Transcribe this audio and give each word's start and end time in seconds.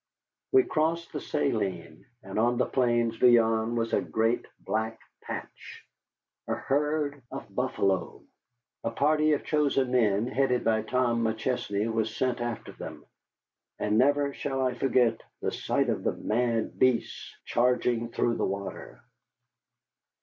We 0.51 0.63
crossed 0.63 1.13
the 1.13 1.21
Saline, 1.21 2.07
and 2.23 2.39
on 2.39 2.57
the 2.57 2.65
plains 2.65 3.19
beyond 3.19 3.77
was 3.77 3.93
a 3.93 4.01
great 4.01 4.47
black 4.59 4.99
patch, 5.21 5.85
a 6.47 6.55
herd 6.55 7.21
of 7.29 7.53
buffalo. 7.53 8.23
A 8.83 8.89
party 8.89 9.33
of 9.33 9.43
chosen 9.43 9.91
men 9.91 10.25
headed 10.25 10.63
by 10.63 10.81
Tom 10.81 11.23
McChesney 11.23 11.85
was 11.93 12.15
sent 12.17 12.41
after 12.41 12.71
them, 12.71 13.05
and 13.77 13.99
never 13.99 14.33
shall 14.33 14.65
I 14.65 14.73
forget 14.73 15.21
the 15.39 15.51
sight 15.51 15.89
of 15.89 16.03
the 16.03 16.13
mad 16.13 16.79
beasts 16.79 17.35
charging 17.45 18.09
through 18.09 18.37
the 18.37 18.43
water. 18.45 19.03